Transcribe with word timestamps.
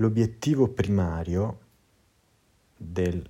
L'obiettivo 0.00 0.68
primario 0.68 1.58
del 2.74 3.22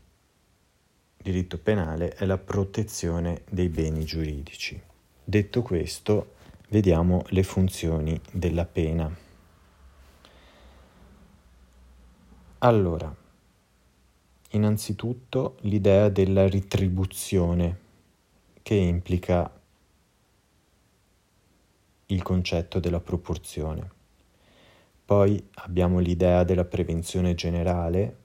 diritto 1.16 1.58
penale 1.58 2.14
è 2.14 2.24
la 2.24 2.38
protezione 2.38 3.43
dei 3.50 3.69
beni 3.69 4.04
giuridici. 4.04 4.80
Detto 5.25 5.62
questo, 5.62 6.35
vediamo 6.69 7.25
le 7.30 7.43
funzioni 7.43 8.21
della 8.30 8.67
pena. 8.67 9.12
Allora, 12.58 13.12
innanzitutto 14.50 15.56
l'idea 15.62 16.09
della 16.09 16.46
ritribuzione 16.46 17.78
che 18.62 18.74
implica 18.74 19.60
il 22.06 22.23
concetto 22.23 22.78
della 22.78 23.00
proporzione. 23.00 23.98
Poi 25.11 25.45
abbiamo 25.55 25.98
l'idea 25.98 26.45
della 26.45 26.65
prevenzione 26.65 27.34
generale, 27.34 28.16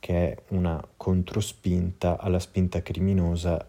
che 0.00 0.32
è 0.32 0.42
una 0.48 0.86
controspinta 0.98 2.18
alla 2.18 2.40
spinta 2.40 2.82
criminosa 2.82 3.66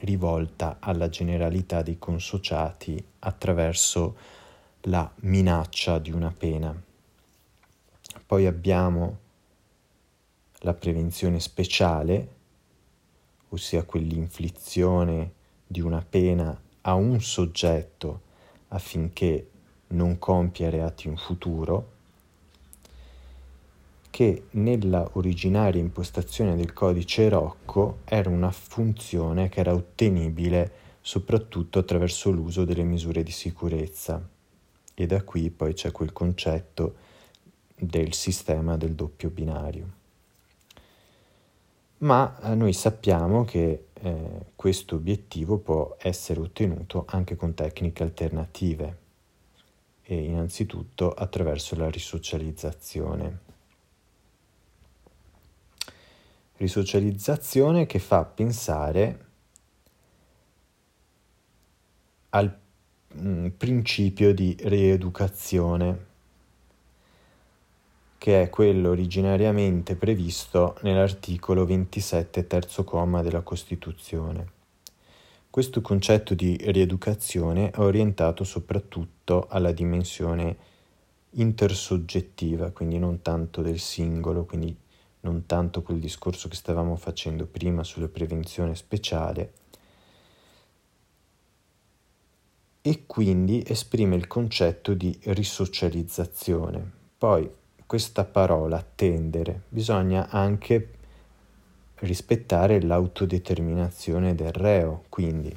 rivolta 0.00 0.76
alla 0.78 1.08
generalità 1.08 1.80
dei 1.80 1.98
consociati 1.98 3.02
attraverso 3.20 4.18
la 4.82 5.10
minaccia 5.20 5.98
di 5.98 6.12
una 6.12 6.30
pena. 6.30 6.78
Poi 8.26 8.44
abbiamo 8.44 9.18
la 10.58 10.74
prevenzione 10.74 11.40
speciale, 11.40 12.34
ossia 13.48 13.84
quell'inflizione 13.84 15.32
di 15.66 15.80
una 15.80 16.04
pena 16.06 16.60
a 16.82 16.92
un 16.92 17.18
soggetto 17.22 18.24
affinché 18.68 19.48
non 19.88 20.18
compia 20.18 20.70
reati 20.70 21.08
in 21.08 21.16
futuro, 21.16 21.94
che 24.10 24.44
nella 24.52 25.08
originaria 25.12 25.80
impostazione 25.80 26.56
del 26.56 26.72
codice 26.72 27.28
Rocco 27.28 27.98
era 28.04 28.30
una 28.30 28.50
funzione 28.50 29.48
che 29.48 29.60
era 29.60 29.74
ottenibile 29.74 30.84
soprattutto 31.02 31.78
attraverso 31.78 32.30
l'uso 32.30 32.64
delle 32.64 32.82
misure 32.82 33.22
di 33.22 33.30
sicurezza. 33.30 34.26
E 34.94 35.06
da 35.06 35.22
qui 35.22 35.50
poi 35.50 35.74
c'è 35.74 35.92
quel 35.92 36.12
concetto 36.12 36.94
del 37.78 38.14
sistema 38.14 38.76
del 38.76 38.94
doppio 38.94 39.28
binario. 39.28 39.90
Ma 41.98 42.38
eh, 42.42 42.54
noi 42.54 42.72
sappiamo 42.72 43.44
che 43.44 43.85
eh, 44.02 44.46
questo 44.54 44.96
obiettivo 44.96 45.58
può 45.58 45.96
essere 45.98 46.40
ottenuto 46.40 47.04
anche 47.08 47.36
con 47.36 47.54
tecniche 47.54 48.02
alternative 48.02 48.98
e 50.02 50.22
innanzitutto 50.22 51.12
attraverso 51.12 51.76
la 51.76 51.90
risocializzazione. 51.90 53.38
Risocializzazione 56.56 57.86
che 57.86 57.98
fa 57.98 58.24
pensare 58.24 59.24
al 62.30 62.58
mm, 63.18 63.48
principio 63.48 64.32
di 64.32 64.56
rieducazione 64.60 66.05
che 68.18 68.42
è 68.42 68.50
quello 68.50 68.90
originariamente 68.90 69.96
previsto 69.96 70.76
nell'articolo 70.82 71.64
27 71.64 72.46
terzo 72.46 72.84
comma 72.84 73.22
della 73.22 73.42
Costituzione. 73.42 74.52
Questo 75.50 75.80
concetto 75.80 76.34
di 76.34 76.56
rieducazione 76.60 77.70
è 77.70 77.78
orientato 77.78 78.44
soprattutto 78.44 79.46
alla 79.48 79.72
dimensione 79.72 80.56
intersoggettiva, 81.30 82.70
quindi 82.70 82.98
non 82.98 83.22
tanto 83.22 83.62
del 83.62 83.78
singolo, 83.78 84.44
quindi 84.44 84.76
non 85.20 85.46
tanto 85.46 85.82
quel 85.82 85.98
discorso 85.98 86.48
che 86.48 86.56
stavamo 86.56 86.96
facendo 86.96 87.46
prima 87.46 87.84
sulla 87.84 88.08
prevenzione 88.08 88.74
speciale, 88.74 89.52
e 92.82 93.04
quindi 93.06 93.64
esprime 93.66 94.14
il 94.14 94.28
concetto 94.28 94.94
di 94.94 95.18
risocializzazione. 95.24 96.88
Poi 97.18 97.50
questa 97.86 98.24
parola 98.24 98.84
tendere 98.94 99.62
bisogna 99.68 100.28
anche 100.28 100.94
rispettare 102.00 102.82
l'autodeterminazione 102.82 104.34
del 104.34 104.52
reo, 104.52 105.04
quindi 105.08 105.56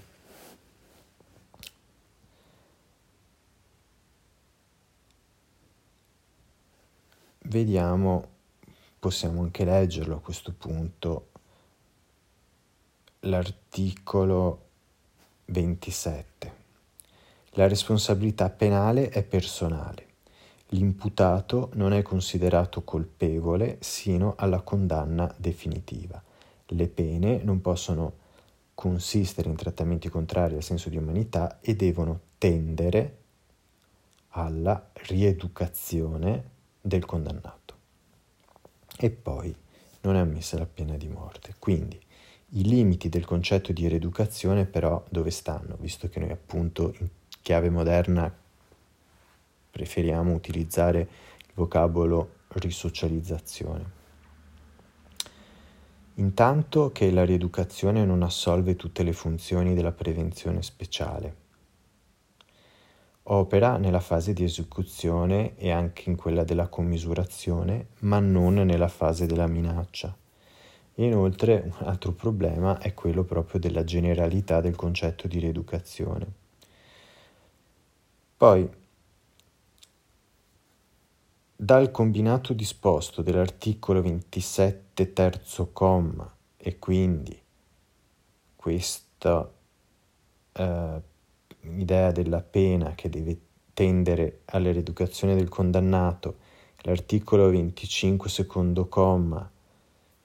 vediamo, 7.50 8.28
possiamo 9.00 9.42
anche 9.42 9.66
leggerlo 9.66 10.18
a 10.18 10.22
questo 10.22 10.54
punto, 10.54 11.30
l'articolo 13.22 14.68
27. 15.46 16.58
La 17.54 17.68
responsabilità 17.68 18.50
penale 18.50 19.10
è 19.10 19.24
personale. 19.24 20.09
L'imputato 20.74 21.72
non 21.74 21.94
è 21.94 22.02
considerato 22.04 22.84
colpevole 22.84 23.78
sino 23.80 24.36
alla 24.38 24.62
condanna 24.62 25.34
definitiva. 25.38 26.22
Le 26.68 26.88
pene 26.88 27.42
non 27.44 27.62
possono 27.62 28.14
consistere 28.76 29.50
in 29.50 29.56
trattamenti 29.56 30.10
contrari 30.10 30.56
al 30.56 30.64
senso 30.64 30.90
di 30.90 30.98
umanità 30.98 31.60
e 31.60 31.76
devono 31.76 32.20
tendere 32.38 33.18
alla 34.30 34.90
rieducazione 34.94 36.44
del 36.80 37.04
condannato. 37.04 37.76
E 38.98 39.10
poi 39.10 39.56
non 40.02 40.16
è 40.16 40.20
ammessa 40.20 40.58
la 40.58 40.68
pena 40.68 40.96
di 40.98 41.08
morte. 41.08 41.56
Quindi 41.58 42.00
i 42.54 42.64
limiti 42.64 43.10
del 43.10 43.26
concetto 43.26 43.72
di 43.72 43.88
rieducazione 43.88 44.66
però 44.66 45.04
dove 45.10 45.32
stanno? 45.32 45.78
Visto 45.80 46.08
che 46.10 46.20
noi 46.20 46.32
appunto 46.32 46.94
in 47.00 47.08
chiave 47.42 47.70
moderna 47.70 48.34
preferiamo 49.70 50.34
utilizzare 50.34 51.00
il 51.00 51.52
vocabolo 51.54 52.38
risocializzazione. 52.50 53.98
Intanto 56.16 56.92
che 56.92 57.12
la 57.12 57.24
rieducazione 57.24 58.04
non 58.04 58.24
assolve 58.24 58.76
tutte 58.76 59.04
le 59.04 59.14
funzioni 59.14 59.74
della 59.74 59.94
prevenzione 59.94 60.62
speciale. 60.62 61.48
Opera 63.24 63.78
nella 63.78 64.00
fase 64.00 64.34
di 64.34 64.44
esecuzione 64.44 65.56
e 65.56 65.72
anche 65.72 66.10
in 66.10 66.18
quella 66.18 66.44
della 66.44 66.68
commisurazione, 66.68 67.90
ma 68.00 68.20
non 68.20 68.56
nella 68.56 68.88
fase 68.88 69.28
della 69.28 69.48
minaccia. 69.48 70.14
inoltre 70.96 71.72
un 71.80 71.88
altro 71.88 72.12
problema 72.12 72.80
è 72.80 72.94
quello 72.94 73.24
proprio 73.24 73.60
della 73.60 73.86
generalità 73.86 74.60
del 74.60 74.76
concetto 74.76 75.28
di 75.28 75.40
rieducazione. 75.40 76.28
Poi 78.36 78.70
dal 81.62 81.92
combinato 81.92 82.54
disposto 82.54 83.22
dell'articolo 83.22 84.02
27 84.02 85.12
terzo 85.12 85.72
comma 85.74 86.34
e 86.56 86.80
quindi 86.80 87.38
questa 88.56 89.52
eh, 90.54 91.02
idea 91.64 92.12
della 92.12 92.42
pena 92.42 92.96
che 92.96 93.10
deve 93.10 93.38
tendere 93.74 94.44
alla 94.46 94.72
rieducazione 94.72 95.36
del 95.36 95.50
condannato, 95.50 96.38
l'articolo 96.84 97.50
25 97.50 98.30
secondo 98.30 98.88
comma 98.88 99.52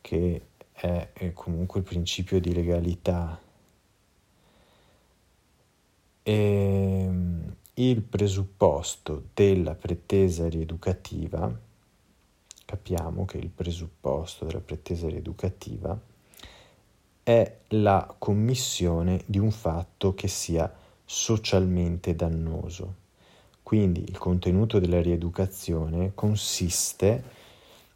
che 0.03 0.47
è, 0.71 1.09
è 1.13 1.33
comunque 1.33 1.81
il 1.81 1.87
principio 1.87 2.39
di 2.39 2.55
legalità. 2.55 3.41
E 6.23 6.33
ehm, 6.33 7.57
il 7.77 8.03
presupposto 8.03 9.31
della 9.35 9.75
pretesa 9.75 10.49
rieducativa, 10.49 11.53
capiamo 12.65 13.25
che 13.25 13.39
il 13.39 13.49
presupposto 13.49 14.45
della 14.45 14.61
pretesa 14.61 15.09
rieducativa 15.09 15.99
è 17.25 17.57
la 17.69 18.15
commissione 18.17 19.23
di 19.27 19.39
un 19.39 19.51
fatto 19.51 20.15
che 20.15 20.29
sia 20.29 20.73
socialmente 21.05 22.15
dannoso. 22.15 23.03
Quindi 23.63 24.05
il 24.07 24.19
contenuto 24.19 24.79
della 24.79 25.01
rieducazione 25.01 26.13
consiste 26.15 27.25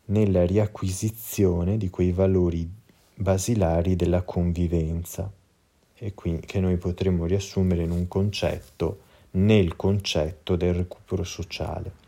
nella 0.07 0.45
riacquisizione 0.45 1.77
di 1.77 1.89
quei 1.89 2.11
valori 2.11 2.69
basilari 3.15 3.95
della 3.95 4.23
convivenza 4.23 5.31
e 5.95 6.15
quindi 6.15 6.47
che 6.47 6.59
noi 6.59 6.77
potremmo 6.79 7.27
riassumere 7.27 7.83
in 7.83 7.91
un 7.91 8.09
concetto 8.09 9.07
nel 9.33 9.77
concetto 9.77 10.57
del 10.57 10.75
recupero 10.75 11.25
sociale. 11.25 12.07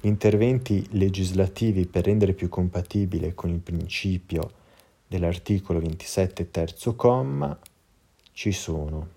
Gli 0.00 0.06
interventi 0.06 0.86
legislativi 0.90 1.86
per 1.86 2.04
rendere 2.04 2.34
più 2.34 2.48
compatibile 2.48 3.34
con 3.34 3.50
il 3.50 3.60
principio 3.60 4.62
dell'articolo 5.06 5.80
27 5.80 6.50
terzo 6.50 6.94
comma 6.94 7.58
ci 8.32 8.52
sono. 8.52 9.08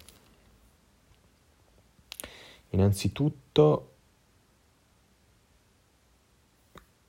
Innanzitutto 2.69 3.91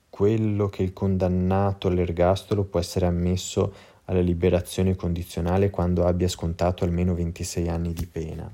quello 0.08 0.68
che 0.68 0.82
il 0.82 0.92
condannato 0.92 1.86
all'ergastolo 1.86 2.64
può 2.64 2.80
essere 2.80 3.06
ammesso 3.06 3.72
alla 4.06 4.20
liberazione 4.20 4.96
condizionale 4.96 5.70
quando 5.70 6.04
abbia 6.04 6.26
scontato 6.26 6.82
almeno 6.82 7.14
26 7.14 7.68
anni 7.68 7.92
di 7.92 8.06
pena 8.06 8.50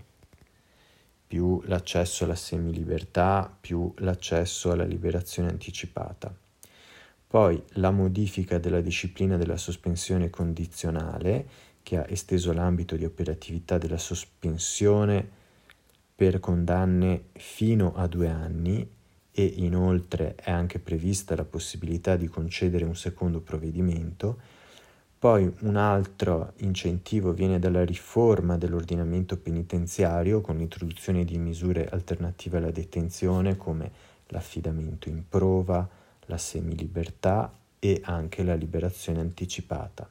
più 1.27 1.61
l'accesso 1.65 2.25
alla 2.25 2.35
semilibertà, 2.35 3.55
più 3.61 3.93
l'accesso 3.99 4.71
alla 4.71 4.85
liberazione 4.85 5.49
anticipata. 5.49 6.35
Poi 7.27 7.61
la 7.75 7.91
modifica 7.91 8.59
della 8.59 8.81
disciplina 8.81 9.37
della 9.37 9.57
sospensione 9.57 10.31
condizionale, 10.31 11.47
che 11.83 11.99
ha 11.99 12.07
esteso 12.09 12.53
l'ambito 12.53 12.97
di 12.97 13.05
operatività 13.05 13.77
della 13.77 13.99
sospensione 13.99 15.29
per 16.15 16.39
condanne 16.41 17.25
fino 17.33 17.95
a 17.95 18.07
due 18.07 18.29
anni 18.29 18.89
e 19.31 19.45
inoltre 19.45 20.37
è 20.37 20.51
anche 20.53 20.79
prevista 20.79 21.35
la 21.35 21.45
possibilità 21.45 22.15
di 22.15 22.29
concedere 22.29 22.85
un 22.85 22.95
secondo 22.95 23.41
provvedimento. 23.41 24.39
Poi 25.25 25.51
un 25.61 25.77
altro 25.77 26.53
incentivo 26.57 27.33
viene 27.33 27.59
dalla 27.59 27.83
riforma 27.83 28.59
dell'ordinamento 28.59 29.39
penitenziario 29.39 30.43
con 30.43 30.59
l'introduzione 30.59 31.25
di 31.25 31.39
misure 31.39 31.89
alternative 31.89 32.59
alla 32.59 32.71
detenzione 32.71 33.57
come 33.57 33.91
l'affidamento 34.27 35.09
in 35.09 35.27
prova, 35.27 35.89
la 36.27 36.37
semilibertà 36.37 37.57
e 37.79 38.03
anche 38.05 38.43
la 38.43 38.53
liberazione 38.53 39.21
anticipata. 39.21 40.07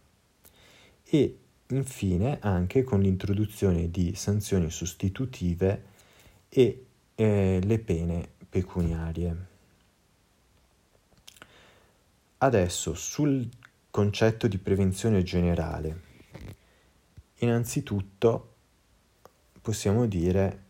E 1.04 1.38
infine 1.68 2.39
anche 2.42 2.81
con 2.81 3.00
l'introduzione 3.00 3.92
di 3.92 4.15
sanzioni 4.15 4.71
sostitutive 4.71 5.83
e 6.50 6.86
eh, 7.13 7.60
le 7.63 7.77
pene 7.77 8.30
pecuniarie. 8.50 9.36
Adesso 12.39 12.95
sul 12.95 13.48
concetto 13.93 14.47
di 14.47 14.57
prevenzione 14.57 15.21
generale. 15.21 16.01
Innanzitutto 17.41 18.53
possiamo 19.61 20.07
dire 20.07 20.63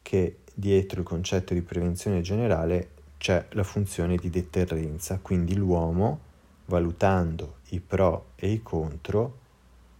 che 0.00 0.38
dietro 0.54 1.00
il 1.00 1.06
concetto 1.06 1.54
di 1.54 1.62
prevenzione 1.62 2.20
generale 2.20 2.90
c'è 3.18 3.48
la 3.50 3.64
funzione 3.64 4.14
di 4.14 4.30
deterrenza, 4.30 5.18
quindi 5.20 5.56
l'uomo, 5.56 6.20
valutando 6.66 7.56
i 7.70 7.80
pro 7.80 8.30
e 8.36 8.52
i 8.52 8.62
contro, 8.62 9.38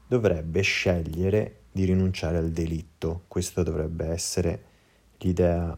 dovrebbe 0.06 0.60
scegliere 0.60 1.62
di 1.72 1.84
rinunciare 1.84 2.36
al 2.36 2.52
delitto. 2.52 3.24
Questo 3.26 3.64
dovrebbe 3.64 4.06
essere 4.06 4.64
l'idea, 5.18 5.76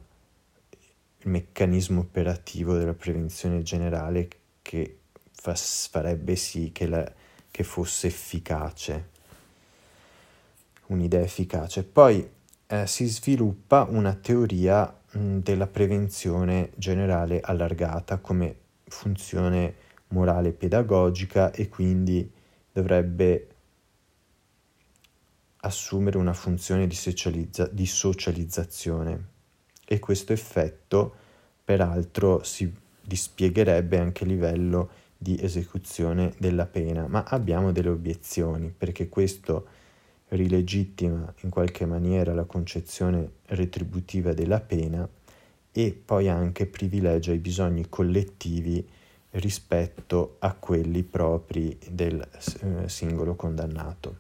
il 1.17 1.31
meccanismo 1.31 2.01
operativo 2.01 2.77
della 2.77 2.93
prevenzione 2.93 3.63
generale 3.63 4.29
che 4.61 4.99
farebbe 5.35 6.37
sì 6.37 6.71
che, 6.73 6.87
la, 6.87 7.13
che 7.51 7.65
fosse 7.65 8.07
efficace, 8.07 9.11
un'idea 10.87 11.23
efficace. 11.23 11.83
Poi 11.83 12.29
eh, 12.67 12.87
si 12.87 13.07
sviluppa 13.07 13.87
una 13.89 14.15
teoria 14.15 14.95
mh, 15.13 15.39
della 15.39 15.67
prevenzione 15.67 16.71
generale 16.77 17.41
allargata 17.41 18.19
come 18.19 18.57
funzione 18.85 19.75
morale 20.09 20.53
pedagogica 20.53 21.51
e 21.51 21.69
quindi 21.69 22.31
dovrebbe 22.73 23.49
assumere 25.65 26.19
una 26.19 26.33
funzione 26.33 26.87
di, 26.87 26.95
socializza- 26.95 27.69
di 27.69 27.87
socializzazione 27.87 29.29
e 29.85 29.99
questo 29.99 30.33
effetto 30.33 31.15
peraltro 31.65 32.43
si 32.43 32.73
dispiegherebbe 33.01 33.99
anche 33.99 34.25
a 34.25 34.27
livello 34.27 34.91
di 35.23 35.39
esecuzione 35.41 36.35
della 36.37 36.67
pena, 36.67 37.07
ma 37.07 37.23
abbiamo 37.23 37.71
delle 37.71 37.91
obiezioni 37.91 38.75
perché 38.77 39.09
questo 39.09 39.67
rilegittima 40.31 41.33
in 41.43 41.51
qualche 41.51 41.87
maniera 41.87 42.35
la 42.35 42.43
concezione 42.43 43.31
retributiva 43.47 44.33
della 44.33 44.61
pena 44.61 45.09
e 45.71 45.93
poi 46.05 46.29
anche 46.29 46.67
privilegia 46.67 47.33
i 47.33 47.39
bisogni 47.39 47.89
collettivi 47.89 48.85
rispetto 49.31 50.37
a 50.41 50.55
quelli 50.55 51.05
propri 51.05 51.79
del 51.89 52.21
eh, 52.21 52.89
singolo 52.89 53.37
condannato. 53.37 54.19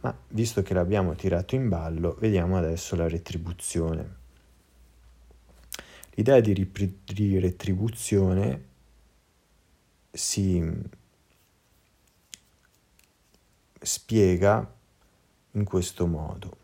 Ma 0.00 0.14
visto 0.28 0.62
che 0.62 0.74
l'abbiamo 0.74 1.14
tirato 1.14 1.54
in 1.54 1.70
ballo, 1.70 2.16
vediamo 2.20 2.58
adesso 2.58 2.94
la 2.96 3.08
retribuzione. 3.08 4.22
L'idea 6.16 6.38
di, 6.40 6.52
ripri- 6.52 6.98
di 7.02 7.38
retribuzione 7.38 8.72
si 10.14 10.62
spiega 13.80 14.72
in 15.50 15.64
questo 15.64 16.06
modo. 16.06 16.56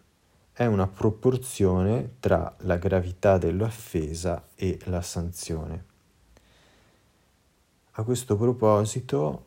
È 0.53 0.65
una 0.67 0.87
proporzione 0.87 2.17
tra 2.21 2.55
la 2.61 2.77
gravità 2.77 3.39
dell'offesa 3.39 4.49
e 4.55 4.79
la 4.85 5.03
sanzione. 5.03 5.85
A 7.93 8.05
questo 8.05 8.37
proposito 8.37 9.47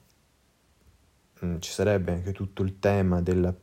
mm, 1.43 1.59
ci 1.59 1.71
sarebbe 1.71 2.11
anche 2.11 2.33
tutto 2.33 2.61
il 2.61 2.79
tema 2.79 3.21
della 3.21 3.55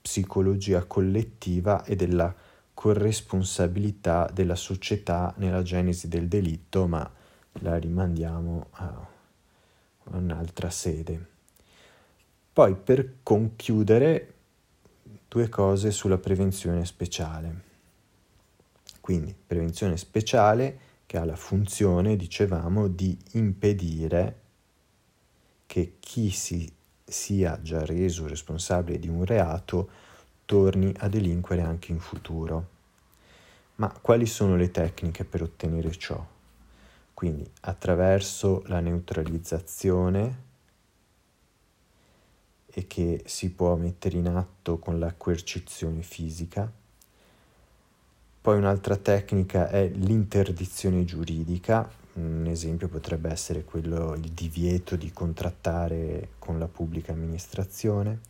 psicologia 0.00 0.84
collettiva 0.84 1.84
e 1.84 1.96
della 1.96 2.34
corresponsabilità 2.72 4.30
della 4.32 4.54
società 4.54 5.34
nella 5.38 5.62
genesi 5.62 6.06
del 6.08 6.28
delitto, 6.28 6.86
ma 6.86 7.10
la 7.60 7.76
rimandiamo 7.76 8.66
a 8.70 9.16
un'altra 10.12 10.70
sede. 10.70 11.26
Poi 12.52 12.74
per 12.74 13.16
concludere 13.22 14.34
due 15.28 15.48
cose 15.48 15.90
sulla 15.90 16.18
prevenzione 16.18 16.84
speciale. 16.84 17.66
Quindi 19.00 19.34
prevenzione 19.34 19.96
speciale 19.96 20.78
che 21.06 21.18
ha 21.18 21.24
la 21.24 21.36
funzione, 21.36 22.16
dicevamo, 22.16 22.88
di 22.88 23.16
impedire 23.32 24.40
che 25.66 25.96
chi 26.00 26.30
si 26.30 26.70
sia 27.04 27.60
già 27.62 27.84
reso 27.84 28.26
responsabile 28.26 28.98
di 28.98 29.08
un 29.08 29.24
reato 29.24 29.88
torni 30.44 30.92
a 30.98 31.08
delinquere 31.08 31.62
anche 31.62 31.92
in 31.92 32.00
futuro. 32.00 32.68
Ma 33.76 33.88
quali 34.00 34.26
sono 34.26 34.56
le 34.56 34.70
tecniche 34.70 35.24
per 35.24 35.42
ottenere 35.42 35.90
ciò? 35.92 36.22
Quindi 37.18 37.50
attraverso 37.62 38.62
la 38.66 38.78
neutralizzazione 38.78 40.42
e 42.64 42.86
che 42.86 43.24
si 43.26 43.50
può 43.50 43.74
mettere 43.74 44.18
in 44.18 44.28
atto 44.28 44.78
con 44.78 45.00
la 45.00 45.12
coercizione 45.16 46.02
fisica. 46.02 46.70
Poi 48.40 48.56
un'altra 48.56 48.94
tecnica 48.94 49.68
è 49.68 49.88
l'interdizione 49.88 51.04
giuridica, 51.04 51.90
un 52.12 52.46
esempio 52.46 52.86
potrebbe 52.86 53.30
essere 53.30 53.64
quello 53.64 54.14
il 54.14 54.30
divieto 54.30 54.94
di 54.94 55.10
contrattare 55.10 56.34
con 56.38 56.60
la 56.60 56.68
pubblica 56.68 57.10
amministrazione, 57.10 58.20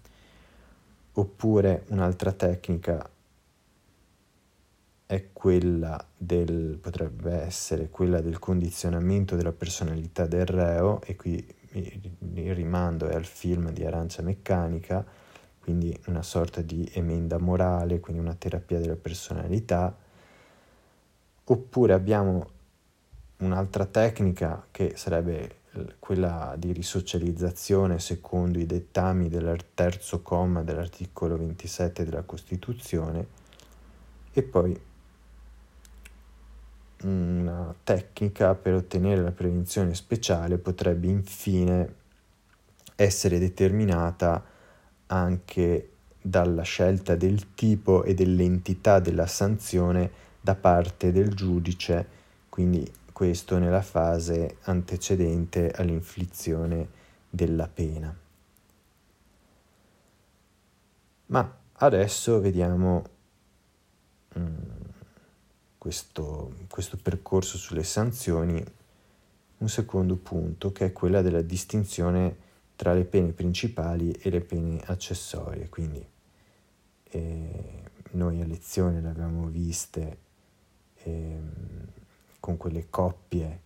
oppure 1.13 1.85
un'altra 1.89 2.33
tecnica 2.33 3.07
è 5.09 5.31
quella 5.33 6.07
del, 6.15 6.79
potrebbe 6.79 7.33
essere 7.33 7.89
quella 7.89 8.21
del 8.21 8.39
condizionamento 8.39 9.37
della 9.37 9.53
personalità 9.53 10.27
del 10.27 10.45
reo, 10.45 11.01
e 11.01 11.17
qui 11.17 11.57
il 11.71 12.55
rimando 12.55 13.09
è 13.09 13.15
al 13.15 13.25
film 13.25 13.71
di 13.71 13.87
Arancia 13.87 14.21
Meccanica, 14.21 15.03
quindi 15.59 15.99
una 16.09 16.23
sorta 16.23 16.61
di 16.61 16.87
emenda 16.93 17.39
morale, 17.39 18.01
quindi 18.01 18.21
una 18.21 18.35
terapia 18.35 18.79
della 18.79 18.97
personalità, 18.97 19.97
oppure 21.45 21.93
abbiamo 21.95 22.51
Un'altra 23.41 23.87
tecnica 23.87 24.67
che 24.73 24.95
sarebbe 24.97 25.59
quella 26.01 26.57
di 26.59 26.73
risocializzazione 26.73 28.01
secondo 28.01 28.59
i 28.59 28.67
dettami 28.67 29.29
del 29.29 29.57
terzo 29.75 30.23
comma 30.23 30.65
dell'articolo 30.65 31.37
27 31.37 32.05
della 32.05 32.23
Costituzione 32.23 33.27
e 34.33 34.43
poi 34.43 34.77
una 37.03 37.75
tecnica 37.85 38.55
per 38.55 38.75
ottenere 38.75 39.23
la 39.23 39.31
prevenzione 39.31 39.95
speciale 39.95 40.59
potrebbe 40.59 41.07
infine 41.07 41.95
essere 42.97 43.39
determinata 43.39 44.45
anche 45.07 45.91
dalla 46.21 46.63
scelta 46.63 47.15
del 47.15 47.55
tipo 47.55 48.03
e 48.03 48.15
dell'entità 48.15 48.99
della 48.99 49.27
sanzione 49.27 50.11
da 50.41 50.55
parte 50.55 51.13
del 51.13 51.35
giudice, 51.35 52.07
quindi 52.49 52.91
questo 53.13 53.59
nella 53.59 53.83
fase 53.83 54.59
antecedente 54.63 55.71
all'inflizione 55.71 56.89
della 57.31 57.69
pena. 57.69 58.15
Ma 61.27 61.57
adesso 61.73 62.41
vediamo 62.41 63.05
mm, 64.39 64.78
questo, 65.89 66.53
questo 66.69 66.99
percorso 66.99 67.57
sulle 67.57 67.83
sanzioni 67.83 68.63
un 69.59 69.69
secondo 69.71 70.17
punto 70.17 70.71
che 70.71 70.85
è 70.85 70.93
quella 70.93 71.23
della 71.23 71.41
distinzione 71.41 72.47
tra 72.77 72.93
le 72.93 73.05
pene 73.05 73.33
principali 73.33 74.13
e 74.13 74.29
le 74.29 74.43
pene 74.43 74.83
accessorie. 74.85 75.71
Quindi 75.71 76.07
eh, 77.05 77.83
noi 78.11 78.43
a 78.43 78.45
lezione 78.45 79.01
le 79.01 79.09
abbiamo 79.09 79.47
viste 79.47 80.19
eh, 81.05 81.39
con 82.39 82.59
quelle 82.59 82.91
coppie 82.91 83.61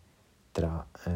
tra 0.52 0.86
eh, 1.04 1.10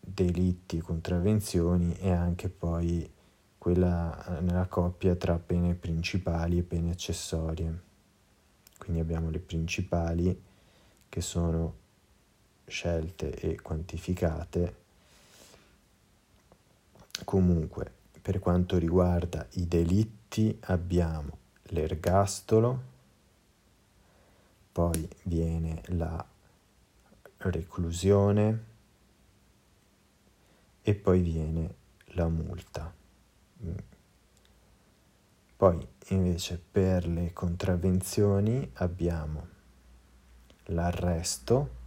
delitti, 0.00 0.80
contravvenzioni 0.80 1.98
e 1.98 2.10
anche 2.10 2.48
poi 2.48 3.08
quella 3.64 4.38
nella 4.42 4.66
coppia 4.66 5.14
tra 5.14 5.38
pene 5.38 5.72
principali 5.72 6.58
e 6.58 6.62
pene 6.62 6.90
accessorie. 6.90 7.80
Quindi 8.76 9.00
abbiamo 9.00 9.30
le 9.30 9.38
principali 9.38 10.38
che 11.08 11.20
sono 11.22 11.74
scelte 12.66 13.34
e 13.34 13.58
quantificate. 13.62 14.76
Comunque, 17.24 17.90
per 18.20 18.38
quanto 18.38 18.76
riguarda 18.76 19.46
i 19.52 19.66
delitti 19.66 20.54
abbiamo 20.64 21.38
l'ergastolo, 21.68 22.82
poi 24.72 25.08
viene 25.22 25.80
la 25.86 26.22
reclusione 27.38 28.64
e 30.82 30.94
poi 30.94 31.20
viene 31.22 31.74
la 32.08 32.28
multa. 32.28 33.03
Poi 35.56 35.88
invece 36.08 36.60
per 36.70 37.06
le 37.06 37.32
contravvenzioni 37.32 38.70
abbiamo 38.74 39.46
l'arresto 40.64 41.82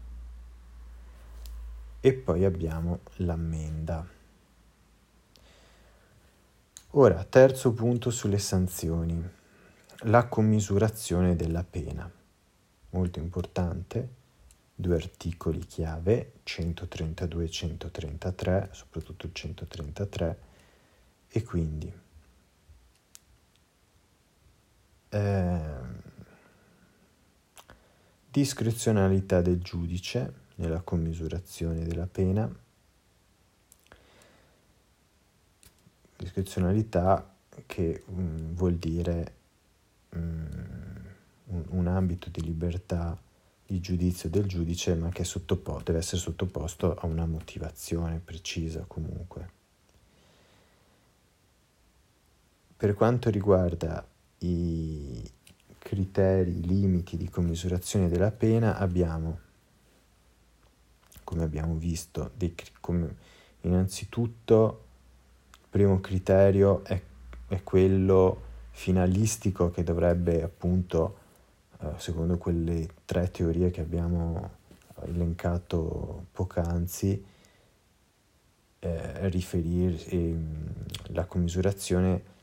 e 2.00 2.14
poi 2.14 2.46
abbiamo 2.46 3.00
l'ammenda. 3.18 4.16
Ora, 6.92 7.24
terzo 7.26 7.74
punto 7.74 8.10
sulle 8.10 8.40
sanzioni, 8.40 9.22
la 10.02 10.28
commisurazione 10.28 11.36
della 11.36 11.64
pena. 11.64 12.10
Molto 12.92 13.20
importante, 13.20 14.10
due 14.74 14.96
articoli 14.96 15.60
chiave, 15.66 16.34
132 16.44 17.44
e 17.44 17.50
133, 17.50 18.70
soprattutto 18.72 19.26
il 19.26 19.34
133, 19.34 20.40
e 21.30 21.44
quindi 21.44 21.92
eh, 25.10 25.60
discrezionalità 28.30 29.42
del 29.42 29.62
giudice 29.62 30.46
nella 30.56 30.82
commisurazione 30.82 31.84
della 31.84 32.08
pena, 32.08 32.52
discrezionalità 36.18 37.36
che 37.66 38.04
um, 38.08 38.54
vuol 38.54 38.76
dire 38.76 39.34
um, 40.10 40.48
un, 41.46 41.64
un, 41.70 41.88
ambito 41.88 42.30
di 42.30 42.42
libertà 42.42 43.20
di 43.66 43.80
giudizio 43.80 44.30
del 44.30 44.46
giudice, 44.46 44.96
ma 44.96 45.10
che 45.10 45.24
sottopo- 45.24 45.82
deve 45.84 46.00
essere 46.00 46.22
sottoposto 46.22 46.96
a 46.96 47.06
una 47.06 47.26
motivazione 47.26 48.20
precisa 48.24 48.84
comunque. 48.88 49.57
Per 52.78 52.94
quanto 52.94 53.30
riguarda 53.30 54.08
i 54.40 55.30
criteri, 55.80 56.62
limiti 56.62 57.18
di 57.18 57.28
commisurazione 57.28 58.08
della 58.08 58.32
pena, 58.32 58.78
abbiamo 58.78 59.40
come 61.28 61.44
abbiamo 61.44 61.76
visto, 61.76 62.32
dei, 62.36 62.56
come, 62.80 63.18
innanzitutto 63.62 64.84
il 65.52 65.68
primo 65.70 66.00
criterio 66.00 66.86
è, 66.86 67.02
è, 67.50 67.64
quello 67.64 68.44
finalistico 68.70 69.70
che 69.70 69.84
dovrebbe 69.84 70.42
appunto, 70.42 71.18
eh, 71.82 71.90
secondo 71.98 72.38
quelle 72.38 72.88
tre 73.04 73.30
teorie 73.30 73.72
che 73.72 73.82
abbiamo 73.82 74.52
elencato 75.02 76.28
poc'anzi, 76.32 77.26
eh, 78.80 79.30
riferirsi, 79.30 80.16
eh, 80.16 80.36
la 81.08 81.26
commisurazione 81.26 82.36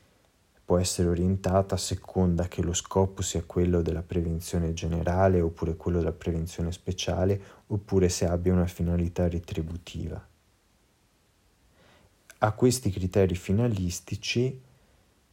può 0.65 0.79
essere 0.79 1.09
orientata 1.09 1.75
a 1.75 1.77
seconda 1.77 2.47
che 2.47 2.63
lo 2.63 2.73
scopo 2.73 3.21
sia 3.21 3.43
quello 3.43 3.83
della 3.83 4.01
prevenzione 4.01 4.73
generale 4.73 5.39
oppure 5.39 5.75
quello 5.75 5.99
della 5.99 6.11
prevenzione 6.11 6.71
speciale 6.71 7.39
oppure 7.67 8.09
se 8.09 8.25
abbia 8.25 8.51
una 8.51 8.65
finalità 8.65 9.29
retributiva. 9.29 10.27
A 12.39 12.51
questi 12.51 12.89
criteri 12.89 13.35
finalistici 13.35 14.59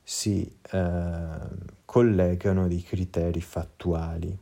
si 0.02 0.58
eh, 0.70 1.38
collegano 1.86 2.68
dei 2.68 2.82
criteri 2.82 3.40
fattuali, 3.40 4.38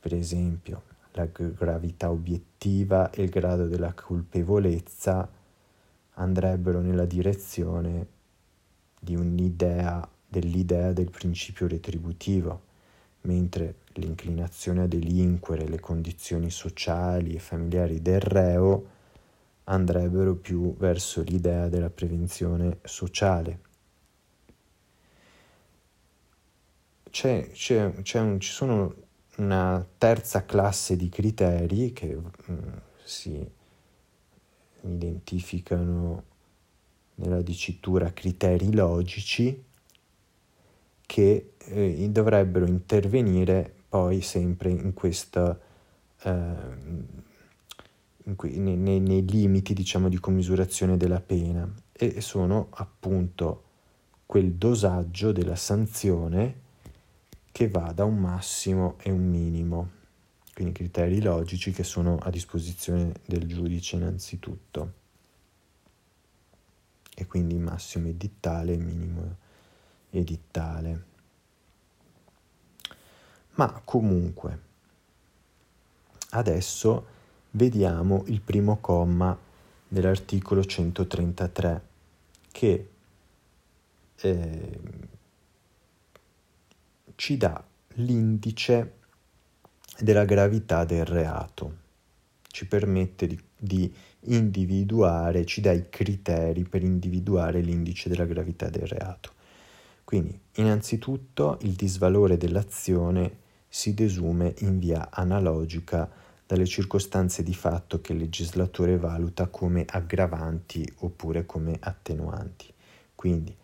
per 0.00 0.12
esempio 0.12 0.82
la 1.12 1.26
gravità 1.26 2.10
obiettiva 2.10 3.10
e 3.10 3.22
il 3.22 3.30
grado 3.30 3.66
della 3.66 3.94
colpevolezza 3.94 5.28
andrebbero 6.14 6.80
nella 6.80 7.06
direzione 7.06 8.16
di 9.00 9.14
un'idea, 9.14 10.06
dell'idea 10.26 10.92
del 10.92 11.10
principio 11.10 11.66
retributivo, 11.66 12.62
mentre 13.22 13.76
l'inclinazione 13.94 14.82
a 14.82 14.86
delinquere, 14.86 15.68
le 15.68 15.80
condizioni 15.80 16.50
sociali 16.50 17.34
e 17.34 17.38
familiari 17.38 18.00
del 18.00 18.20
reo 18.20 18.96
andrebbero 19.64 20.34
più 20.34 20.74
verso 20.76 21.22
l'idea 21.22 21.68
della 21.68 21.90
prevenzione 21.90 22.78
sociale. 22.84 23.60
C'è, 27.10 27.50
c'è, 27.50 27.92
c'è 28.02 28.20
un, 28.20 28.40
ci 28.40 28.50
sono 28.50 28.94
una 29.36 29.84
terza 29.98 30.44
classe 30.44 30.96
di 30.96 31.08
criteri 31.08 31.92
che 31.92 32.14
mh, 32.14 32.52
mm, 32.52 32.68
si 33.02 33.50
identificano 34.82 36.24
nella 37.18 37.42
dicitura 37.42 38.12
criteri 38.12 38.72
logici 38.72 39.64
che 41.06 41.52
eh, 41.56 42.08
dovrebbero 42.10 42.66
intervenire 42.66 43.72
poi 43.88 44.20
sempre 44.20 44.70
in 44.70 44.92
questa, 44.92 45.58
eh, 46.22 46.30
in 48.24 48.36
que- 48.36 48.50
nei, 48.50 48.76
nei, 48.76 49.00
nei, 49.00 49.26
limiti 49.26 49.72
diciamo, 49.72 50.08
di 50.08 50.18
commisurazione 50.18 50.96
della 50.96 51.20
pena. 51.20 51.68
E 51.92 52.20
sono 52.20 52.68
appunto 52.70 53.64
quel 54.26 54.52
dosaggio 54.52 55.32
della 55.32 55.56
sanzione 55.56 56.66
che 57.50 57.68
va 57.68 57.90
da 57.92 58.04
un 58.04 58.18
massimo 58.18 58.96
e 59.02 59.10
un 59.10 59.26
minimo, 59.26 59.90
quindi 60.52 60.74
criteri 60.74 61.20
logici 61.22 61.72
che 61.72 61.82
sono 61.82 62.18
a 62.18 62.30
disposizione 62.30 63.14
del 63.24 63.46
giudice 63.46 63.96
innanzitutto 63.96 64.92
e 67.20 67.26
quindi 67.26 67.58
massimo 67.58 68.06
edittale 68.06 68.74
e 68.74 68.76
minimo 68.76 69.36
edittale. 70.10 71.04
Ma 73.54 73.82
comunque, 73.84 74.60
adesso 76.30 77.06
vediamo 77.50 78.22
il 78.26 78.40
primo 78.40 78.76
comma 78.76 79.36
dell'articolo 79.88 80.64
133 80.64 81.82
che 82.52 82.90
eh, 84.14 84.80
ci 87.16 87.36
dà 87.36 87.64
l'indice 87.94 88.98
della 89.98 90.24
gravità 90.24 90.84
del 90.84 91.04
reato, 91.04 91.76
ci 92.46 92.64
permette 92.68 93.26
di, 93.26 93.42
di 93.56 93.92
individuare, 94.22 95.44
ci 95.44 95.60
dà 95.60 95.72
i 95.72 95.88
criteri 95.88 96.64
per 96.64 96.82
individuare 96.82 97.60
l'indice 97.60 98.08
della 98.08 98.24
gravità 98.24 98.68
del 98.68 98.86
reato. 98.86 99.32
Quindi, 100.04 100.38
innanzitutto, 100.54 101.58
il 101.62 101.72
disvalore 101.72 102.36
dell'azione 102.36 103.46
si 103.68 103.94
desume 103.94 104.54
in 104.60 104.78
via 104.78 105.08
analogica 105.10 106.10
dalle 106.46 106.64
circostanze 106.64 107.42
di 107.42 107.54
fatto 107.54 108.00
che 108.00 108.12
il 108.12 108.18
legislatore 108.18 108.96
valuta 108.96 109.48
come 109.48 109.84
aggravanti 109.86 110.90
oppure 111.00 111.44
come 111.44 111.76
attenuanti. 111.78 112.72
Quindi, 113.14 113.54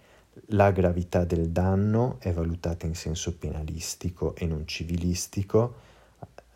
la 0.49 0.71
gravità 0.73 1.25
del 1.25 1.49
danno 1.51 2.17
è 2.21 2.33
valutata 2.33 2.87
in 2.87 2.95
senso 2.95 3.37
penalistico 3.37 4.35
e 4.35 4.47
non 4.47 4.67
civilistico. 4.67 5.77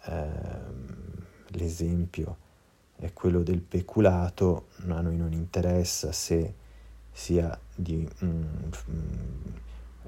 Eh, 0.04 0.26
l'esempio 1.52 2.46
è 3.00 3.12
quello 3.12 3.42
del 3.42 3.60
peculato, 3.60 4.68
a 4.88 5.00
noi 5.00 5.16
non 5.16 5.32
interessa 5.32 6.10
se 6.12 6.54
sia 7.12 7.58
di, 7.74 8.08
mm, 8.24 8.44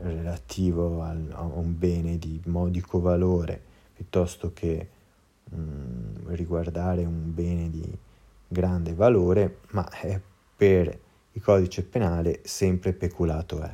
relativo 0.02 1.02
al, 1.02 1.30
a 1.32 1.42
un 1.42 1.78
bene 1.78 2.18
di 2.18 2.40
modico 2.47 3.00
valore, 3.00 3.61
piuttosto 3.94 4.52
che 4.52 4.88
mh, 5.44 6.35
riguardare 6.35 7.04
un 7.04 7.32
bene 7.32 7.70
di 7.70 7.99
grande 8.49 8.94
valore, 8.94 9.59
ma 9.70 9.88
è 9.88 10.20
per 10.56 10.99
il 11.32 11.42
codice 11.42 11.85
penale 11.85 12.40
sempre 12.44 12.92
peculato 12.92 13.61
è. 13.62 13.73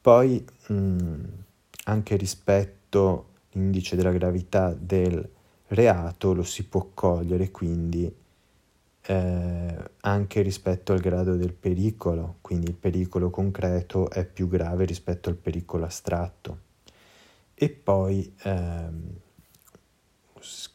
Poi 0.00 0.44
mh, 0.66 1.24
anche 1.84 2.16
rispetto 2.16 3.28
all'indice 3.54 3.96
della 3.96 4.12
gravità 4.12 4.74
del 4.78 5.28
reato 5.74 6.32
lo 6.32 6.42
si 6.42 6.64
può 6.64 6.90
cogliere 6.94 7.50
quindi 7.50 8.12
eh, 9.04 9.90
anche 10.00 10.42
rispetto 10.42 10.92
al 10.92 11.00
grado 11.00 11.34
del 11.34 11.52
pericolo, 11.52 12.36
quindi 12.40 12.68
il 12.68 12.74
pericolo 12.74 13.30
concreto 13.30 14.10
è 14.10 14.24
più 14.24 14.48
grave 14.48 14.84
rispetto 14.84 15.28
al 15.28 15.36
pericolo 15.36 15.84
astratto. 15.84 16.70
E 17.54 17.68
poi 17.68 18.32
ehm, 18.42 19.10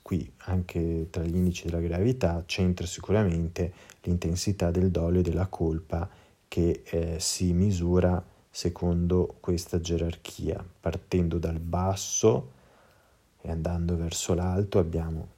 qui 0.01 0.29
anche 0.45 1.07
tra 1.09 1.23
gli 1.23 1.35
indici 1.35 1.65
della 1.65 1.79
gravità 1.81 2.43
c'entra 2.45 2.85
sicuramente 2.85 3.73
l'intensità 4.01 4.71
del 4.71 4.89
dolo 4.89 5.19
e 5.19 5.21
della 5.21 5.47
colpa 5.47 6.09
che 6.47 6.83
eh, 6.85 7.19
si 7.19 7.51
misura 7.53 8.23
secondo 8.49 9.35
questa 9.39 9.79
gerarchia, 9.79 10.63
partendo 10.79 11.37
dal 11.37 11.59
basso 11.59 12.55
e 13.47 13.51
andando 13.51 13.95
verso 13.95 14.33
l'alto 14.33 14.77
abbiamo 14.77 15.35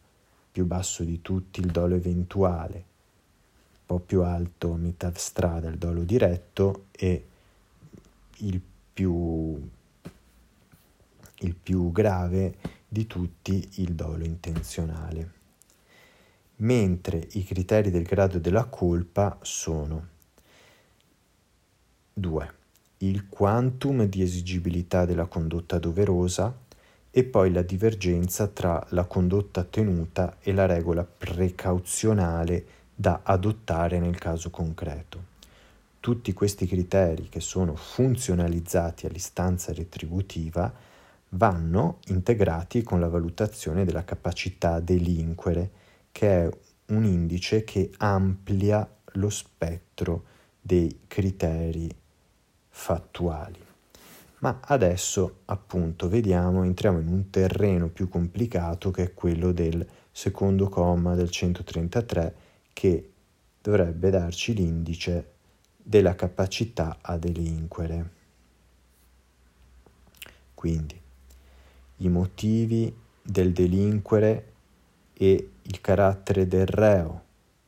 più 0.52 0.66
basso 0.66 1.04
di 1.04 1.22
tutti 1.22 1.60
il 1.60 1.68
dolo 1.68 1.94
eventuale, 1.94 2.76
un 2.76 3.86
po' 3.86 4.00
più 4.00 4.24
alto 4.24 4.74
a 4.74 4.78
metà 4.78 5.12
strada 5.14 5.70
il 5.70 5.78
dolo 5.78 6.02
diretto 6.02 6.88
e 6.92 7.28
il 8.38 8.60
più, 8.94 9.70
il 11.40 11.56
più 11.56 11.92
grave 11.92 12.56
di 12.88 13.06
tutti 13.06 13.70
il 13.76 13.94
dolo 13.94 14.26
intenzionale. 14.26 15.38
Mentre 16.58 17.28
i 17.34 17.44
criteri 17.44 17.92
del 17.92 18.04
grado 18.04 18.40
della 18.40 18.66
colpa 18.66 19.38
sono 19.44 20.08
2. 22.14 22.54
Il 22.98 23.30
quantum 23.30 24.04
di 24.06 24.24
esigibilità 24.24 25.06
della 25.06 25.28
condotta 25.28 25.78
doverosa, 25.78 26.68
e 27.12 27.24
poi 27.24 27.52
la 27.52 27.62
divergenza 27.62 28.48
tra 28.48 28.86
la 28.90 29.06
condotta 29.06 29.64
tenuta 29.64 30.38
e 30.40 30.54
la 30.54 30.66
regola 30.66 31.04
precauzionale 31.04 32.66
da 32.94 33.22
adottare 33.24 34.00
nel 34.00 34.18
caso 34.18 34.50
concreto. 34.50 35.38
Tutti 36.00 36.34
questi 36.34 36.66
criteri 36.66 37.28
che 37.30 37.40
sono 37.40 37.76
funzionalizzati 37.76 39.06
all'istanza 39.06 39.74
retributiva 39.74 40.72
vanno 41.30 42.00
integrati 42.08 42.84
con 42.84 43.00
la 43.00 43.10
valutazione 43.10 43.86
della 43.86 44.04
capacità 44.04 44.80
delinquere, 44.80 45.72
che 46.12 46.44
è 46.44 46.50
un 46.88 47.04
indice 47.06 47.64
che 47.64 47.92
amplia 47.98 48.88
lo 49.14 49.30
spettro 49.30 50.24
dei 50.62 51.02
criteri 51.08 51.90
fattuali. 52.70 53.69
Ma 54.40 54.60
adesso 54.62 55.42
appunto 55.46 56.08
vediamo, 56.08 56.64
entriamo 56.64 57.00
in 57.00 57.08
un 57.08 57.30
terreno 57.30 57.90
più 57.90 58.08
complicato 58.08 58.90
che 58.90 59.04
è 59.04 59.14
quello 59.14 59.52
del 59.52 59.86
secondo 60.12 60.70
comma 60.70 61.14
del 61.16 61.30
133 61.30 62.36
che 62.72 63.12
dovrebbe 63.62 64.10
darci 64.10 64.54
l'indice 64.54 65.34
della 65.76 66.16
capacità 66.16 67.00
a 67.02 67.18
delinquere. 67.18 68.12
Quindi 70.54 71.00
i 71.98 72.10
motivi 72.10 72.94
del 73.22 73.52
delinquere 73.52 74.54
e 75.14 75.50
il 75.62 75.82
carattere 75.82 76.48
del 76.48 76.66
reo 76.66 77.24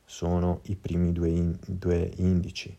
sono 0.06 0.60
i 0.64 0.76
primi 0.76 1.12
due, 1.12 1.28
in, 1.28 1.58
due 1.66 2.10
indici. 2.16 2.74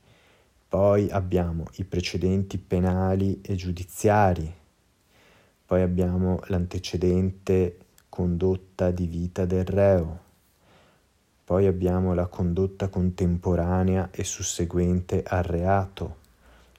Poi 0.73 1.07
abbiamo 1.11 1.65
i 1.75 1.83
precedenti 1.83 2.57
penali 2.57 3.41
e 3.43 3.53
giudiziari, 3.53 4.51
poi 5.67 5.83
abbiamo 5.83 6.39
l'antecedente 6.47 7.77
condotta 8.09 8.89
di 8.89 9.05
vita 9.05 9.45
del 9.45 9.65
reo, 9.65 10.19
poi 11.43 11.67
abbiamo 11.67 12.15
la 12.15 12.25
condotta 12.25 12.87
contemporanea 12.87 14.09
e 14.09 14.23
susseguente 14.23 15.21
al 15.21 15.43
reato. 15.43 16.15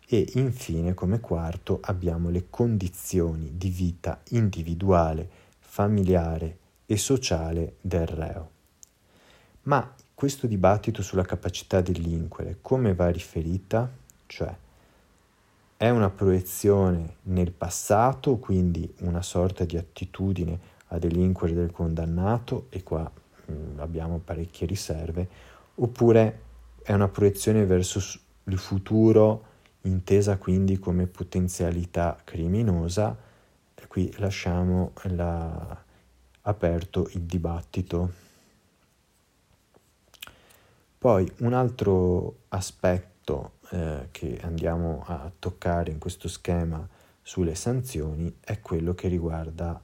E 0.09 0.29
infine 0.35 0.93
come 0.95 1.21
quarto 1.21 1.79
abbiamo 1.81 2.31
le 2.31 2.47
condizioni 2.51 3.53
di 3.57 3.69
vita 3.69 4.21
individuale, 4.31 5.31
familiare 5.61 6.59
e 6.87 6.97
sociale 6.97 7.77
del 7.81 8.09
reo. 8.09 8.51
Ma 9.63 9.94
questo 10.15 10.47
dibattito 10.47 11.03
sulla 11.03 11.25
capacità 11.25 11.81
di 11.81 11.93
delinquere 11.93 12.59
come 12.63 12.95
va 12.95 13.09
riferita? 13.09 13.91
Cioè, 14.27 14.57
è 15.77 15.91
una 15.91 16.09
proiezione 16.09 17.17
nel 17.25 17.51
passato, 17.51 18.37
quindi 18.37 18.91
una 19.01 19.23
sorta 19.23 19.65
di 19.65 19.77
attitudine 19.77 20.73
a 20.89 20.99
delinquere 20.99 21.53
del 21.53 21.73
condannato, 21.73 22.67
e 22.71 22.83
qua 22.83 23.03
mh, 23.03 23.53
mm, 23.53 23.79
abbiamo 23.81 24.19
parecchie 24.19 24.67
riserve, 24.67 25.29
oppure 25.75 26.41
è 26.83 26.93
una 26.93 27.09
proiezione 27.09 27.65
verso 27.67 28.01
il 28.45 28.59
futuro, 28.59 29.53
intesa 29.83 30.39
quindi 30.39 30.79
come 30.79 31.07
potenzialità 31.07 32.19
criminosa, 32.23 33.17
e 33.75 33.87
qui 33.89 34.15
lasciamo 34.19 34.93
la, 35.03 35.83
aperto 36.43 37.09
il 37.13 37.23
dibattito. 37.23 38.23
Poi 41.05 41.31
un 41.41 41.53
altro 41.53 42.45
aspetto 42.49 43.59
eh, 43.73 44.09
che 44.11 44.39
andiamo 44.41 45.05
a 45.07 45.31
toccare 45.39 45.91
in 45.91 45.99
questo 45.99 46.29
schema 46.29 46.89
sulle 47.21 47.55
sanzioni 47.55 48.35
è 48.41 48.59
quello 48.61 48.95
che 48.95 49.09
riguarda 49.09 49.79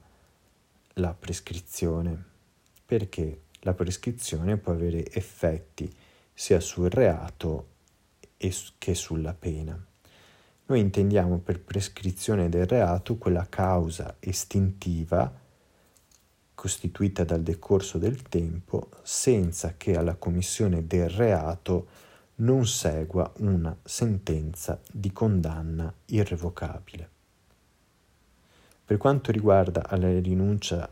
la 0.93 1.13
prescrizione, 1.13 2.25
perché 2.83 3.41
la 3.59 3.75
prescrizione 3.75 4.57
può 4.57 4.73
avere 4.73 5.11
effetti 5.11 5.95
sia 6.33 6.59
sul 6.59 6.89
reato 6.89 7.67
che 8.79 8.95
sulla 8.95 9.35
pena. 9.35 9.79
Noi 10.65 10.79
intendiamo 10.79 11.37
per 11.37 11.59
prescrizione 11.59 12.49
del 12.49 12.65
reato 12.65 13.17
quella 13.17 13.45
causa 13.47 14.15
estintiva 14.19 15.31
costituita 16.61 17.23
dal 17.23 17.41
decorso 17.41 17.97
del 17.97 18.21
tempo 18.21 18.89
senza 19.01 19.73
che 19.77 19.97
alla 19.97 20.13
commissione 20.13 20.85
del 20.85 21.09
reato 21.09 21.87
non 22.35 22.67
segua 22.67 23.33
una 23.37 23.75
sentenza 23.81 24.79
di 24.91 25.11
condanna 25.11 25.91
irrevocabile. 26.05 27.09
Per 28.85 28.95
quanto 28.97 29.31
riguarda 29.31 29.83
la 29.97 30.19
rinuncia 30.19 30.87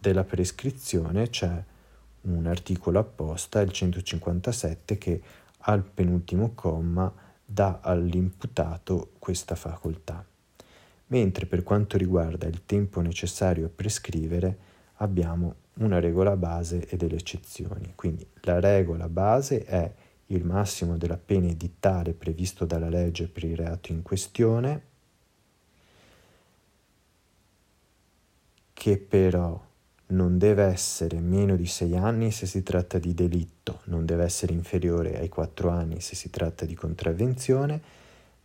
della 0.00 0.24
prescrizione 0.24 1.28
c'è 1.28 1.62
un 2.22 2.46
articolo 2.46 2.98
apposta, 2.98 3.60
il 3.60 3.72
157, 3.72 4.96
che 4.96 5.20
al 5.58 5.82
penultimo 5.82 6.52
comma 6.54 7.12
dà 7.44 7.80
all'imputato 7.82 9.10
questa 9.18 9.54
facoltà. 9.54 10.24
Mentre 11.08 11.44
per 11.44 11.62
quanto 11.62 11.98
riguarda 11.98 12.46
il 12.46 12.64
tempo 12.64 13.02
necessario 13.02 13.66
a 13.66 13.70
prescrivere, 13.74 14.67
abbiamo 14.98 15.54
una 15.74 16.00
regola 16.00 16.36
base 16.36 16.86
e 16.88 16.96
delle 16.96 17.16
eccezioni. 17.16 17.92
Quindi 17.94 18.26
la 18.42 18.60
regola 18.60 19.08
base 19.08 19.64
è 19.64 19.92
il 20.26 20.44
massimo 20.44 20.96
della 20.96 21.18
pena 21.18 21.46
edittale 21.46 22.12
previsto 22.12 22.64
dalla 22.64 22.88
legge 22.88 23.28
per 23.28 23.44
il 23.44 23.56
reato 23.56 23.92
in 23.92 24.02
questione, 24.02 24.82
che 28.72 28.98
però 28.98 29.60
non 30.10 30.38
deve 30.38 30.64
essere 30.64 31.20
meno 31.20 31.56
di 31.56 31.66
sei 31.66 31.96
anni 31.96 32.30
se 32.30 32.46
si 32.46 32.62
tratta 32.62 32.98
di 32.98 33.14
delitto, 33.14 33.80
non 33.84 34.06
deve 34.06 34.24
essere 34.24 34.52
inferiore 34.52 35.18
ai 35.18 35.28
quattro 35.28 35.68
anni 35.70 36.00
se 36.00 36.14
si 36.14 36.30
tratta 36.30 36.64
di 36.64 36.74
contravvenzione 36.74 37.82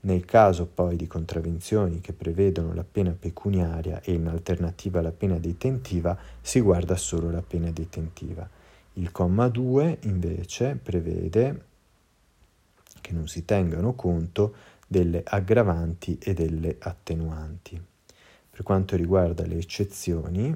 nel 0.05 0.25
caso 0.25 0.65
poi 0.65 0.97
di 0.97 1.07
contravvenzioni 1.07 2.01
che 2.01 2.11
prevedono 2.11 2.73
la 2.73 2.83
pena 2.83 3.15
pecuniaria 3.17 4.01
e 4.01 4.13
in 4.13 4.27
alternativa 4.27 5.01
la 5.01 5.11
pena 5.11 5.37
detentiva, 5.37 6.17
si 6.41 6.59
guarda 6.59 6.97
solo 6.97 7.31
la 7.31 7.41
pena 7.41 7.71
detentiva. 7.71 8.47
Il 8.93 9.11
comma 9.11 9.47
2 9.47 9.99
invece 10.01 10.77
prevede 10.81 11.65
che 12.99 13.13
non 13.13 13.27
si 13.27 13.45
tengano 13.45 13.93
conto 13.93 14.55
delle 14.87 15.23
aggravanti 15.25 16.17
e 16.19 16.33
delle 16.33 16.75
attenuanti. 16.79 17.81
Per 18.49 18.61
quanto 18.61 18.95
riguarda 18.97 19.45
le 19.45 19.57
eccezioni, 19.57 20.55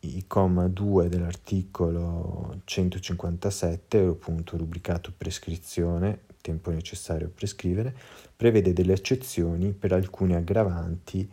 il 0.00 0.26
comma 0.26 0.66
2 0.66 1.08
dell'articolo 1.08 2.62
157, 2.64 3.98
appunto 3.98 4.56
rubricato 4.56 5.12
prescrizione, 5.16 6.26
tempo 6.48 6.70
necessario 6.70 7.26
a 7.26 7.30
prescrivere, 7.32 7.94
prevede 8.34 8.72
delle 8.72 8.94
eccezioni 8.94 9.72
per 9.72 9.92
alcune 9.92 10.36
aggravanti 10.36 11.28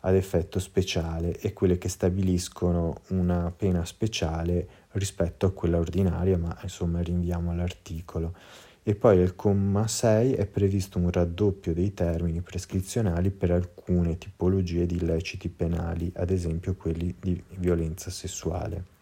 ad 0.00 0.14
effetto 0.14 0.58
speciale 0.58 1.38
e 1.38 1.52
quelle 1.52 1.78
che 1.78 1.88
stabiliscono 1.88 3.02
una 3.08 3.52
pena 3.56 3.84
speciale 3.84 4.68
rispetto 4.92 5.46
a 5.46 5.52
quella 5.52 5.78
ordinaria, 5.78 6.36
ma 6.36 6.56
insomma 6.62 7.00
rinviamo 7.00 7.50
all'articolo. 7.50 8.34
E 8.82 8.94
poi 8.94 9.20
al 9.20 9.34
comma 9.34 9.88
6 9.88 10.34
è 10.34 10.46
previsto 10.46 10.98
un 10.98 11.10
raddoppio 11.10 11.72
dei 11.72 11.92
termini 11.92 12.40
prescrizionali 12.40 13.30
per 13.30 13.50
alcune 13.50 14.16
tipologie 14.16 14.86
di 14.86 14.96
illeciti 14.96 15.48
penali, 15.48 16.10
ad 16.14 16.30
esempio 16.30 16.74
quelli 16.74 17.14
di 17.18 17.42
violenza 17.56 18.10
sessuale. 18.10 18.95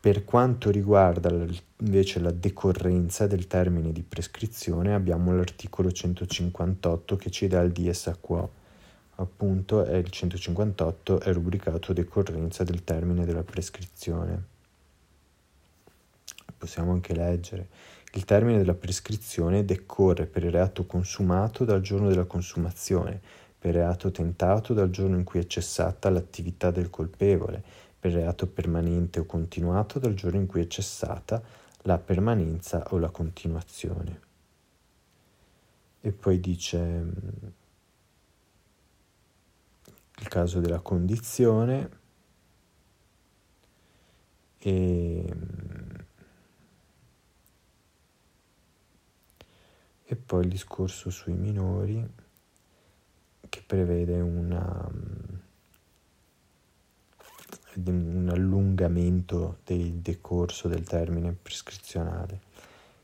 Per 0.00 0.24
quanto 0.24 0.70
riguarda 0.70 1.28
invece 1.76 2.20
la 2.20 2.30
decorrenza 2.30 3.26
del 3.26 3.46
termine 3.46 3.92
di 3.92 4.02
prescrizione 4.02 4.94
abbiamo 4.94 5.36
l'articolo 5.36 5.92
158 5.92 7.16
che 7.16 7.30
ci 7.30 7.46
dà 7.48 7.60
il 7.60 8.18
quo, 8.18 8.50
appunto 9.16 9.84
è 9.84 9.96
il 9.96 10.08
158 10.08 11.20
è 11.20 11.30
rubricato 11.34 11.92
decorrenza 11.92 12.64
del 12.64 12.82
termine 12.82 13.26
della 13.26 13.42
prescrizione. 13.42 14.42
Possiamo 16.56 16.92
anche 16.92 17.14
leggere 17.14 17.68
il 18.14 18.24
termine 18.24 18.56
della 18.56 18.72
prescrizione 18.72 19.66
decorre 19.66 20.24
per 20.24 20.44
il 20.44 20.50
reato 20.50 20.86
consumato 20.86 21.66
dal 21.66 21.82
giorno 21.82 22.08
della 22.08 22.24
consumazione, 22.24 23.20
per 23.58 23.74
il 23.74 23.82
reato 23.82 24.10
tentato 24.10 24.72
dal 24.72 24.88
giorno 24.88 25.16
in 25.16 25.24
cui 25.24 25.40
è 25.40 25.46
cessata 25.46 26.08
l'attività 26.08 26.70
del 26.70 26.88
colpevole, 26.88 27.62
per 28.00 28.12
reato 28.12 28.46
permanente 28.46 29.20
o 29.20 29.26
continuato 29.26 29.98
dal 29.98 30.14
giorno 30.14 30.40
in 30.40 30.46
cui 30.46 30.62
è 30.62 30.66
cessata 30.66 31.40
la 31.82 31.98
permanenza 31.98 32.82
o 32.90 32.98
la 32.98 33.10
continuazione. 33.10 34.20
E 36.00 36.10
poi 36.10 36.40
dice 36.40 36.78
il 40.18 40.28
caso 40.28 40.60
della 40.60 40.80
condizione 40.80 41.98
e 44.58 45.34
e 50.10 50.16
poi 50.16 50.42
il 50.42 50.50
discorso 50.50 51.08
sui 51.08 51.34
minori 51.34 52.04
che 53.48 53.62
prevede 53.64 54.18
una, 54.18 54.90
un 57.88 58.28
allungamento 58.30 59.58
del 59.64 59.94
decorso 59.94 60.68
del 60.68 60.82
termine 60.82 61.34
prescrizionale. 61.40 62.48